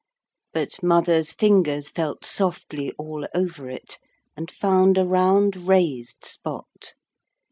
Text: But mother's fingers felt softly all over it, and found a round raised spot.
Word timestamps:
But 0.51 0.81
mother's 0.81 1.31
fingers 1.31 1.91
felt 1.91 2.25
softly 2.25 2.91
all 2.97 3.27
over 3.35 3.69
it, 3.69 3.99
and 4.35 4.49
found 4.49 4.97
a 4.97 5.05
round 5.05 5.67
raised 5.67 6.25
spot. 6.25 6.95